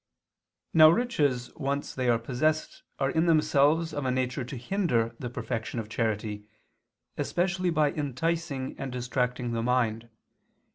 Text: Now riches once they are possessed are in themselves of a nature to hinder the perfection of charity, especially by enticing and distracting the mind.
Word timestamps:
Now 0.73 0.89
riches 0.89 1.51
once 1.55 1.93
they 1.93 2.09
are 2.09 2.17
possessed 2.17 2.81
are 2.97 3.11
in 3.11 3.27
themselves 3.27 3.93
of 3.93 4.03
a 4.03 4.09
nature 4.09 4.43
to 4.43 4.57
hinder 4.57 5.15
the 5.19 5.29
perfection 5.29 5.79
of 5.79 5.89
charity, 5.89 6.47
especially 7.19 7.69
by 7.69 7.91
enticing 7.91 8.73
and 8.79 8.91
distracting 8.91 9.51
the 9.51 9.61
mind. 9.61 10.09